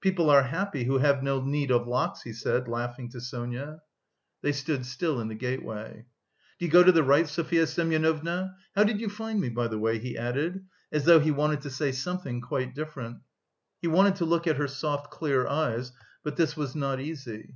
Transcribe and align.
People 0.00 0.28
are 0.28 0.42
happy 0.42 0.82
who 0.86 0.98
have 0.98 1.22
no 1.22 1.40
need 1.40 1.70
of 1.70 1.86
locks," 1.86 2.22
he 2.22 2.32
said, 2.32 2.66
laughing, 2.66 3.08
to 3.10 3.20
Sonia. 3.20 3.80
They 4.42 4.50
stood 4.50 4.84
still 4.84 5.20
in 5.20 5.28
the 5.28 5.36
gateway. 5.36 6.04
"Do 6.58 6.64
you 6.66 6.70
go 6.72 6.82
to 6.82 6.90
the 6.90 7.04
right, 7.04 7.26
Sofya 7.28 7.64
Semyonovna? 7.64 8.56
How 8.74 8.82
did 8.82 9.00
you 9.00 9.08
find 9.08 9.40
me, 9.40 9.50
by 9.50 9.68
the 9.68 9.78
way?" 9.78 10.00
he 10.00 10.18
added, 10.18 10.64
as 10.90 11.04
though 11.04 11.20
he 11.20 11.30
wanted 11.30 11.60
to 11.60 11.70
say 11.70 11.92
something 11.92 12.40
quite 12.40 12.74
different. 12.74 13.18
He 13.80 13.86
wanted 13.86 14.16
to 14.16 14.24
look 14.24 14.48
at 14.48 14.56
her 14.56 14.66
soft 14.66 15.12
clear 15.12 15.46
eyes, 15.46 15.92
but 16.24 16.34
this 16.34 16.56
was 16.56 16.74
not 16.74 16.98
easy. 16.98 17.54